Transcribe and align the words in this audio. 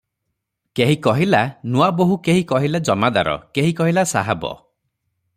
କେହି 0.77 0.95
କହିଲା; 1.07 1.41
ନୂଆବୋହୂ 1.75 2.17
କେହି 2.27 2.41
କହିଲା 2.51 2.81
ଜମାଦାର, 2.89 3.35
କେହି 3.59 3.75
କହିଲା 3.81 4.05
ସାହାବ। 4.13 4.53